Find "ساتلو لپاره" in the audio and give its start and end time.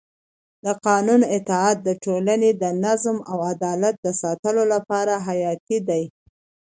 4.21-5.13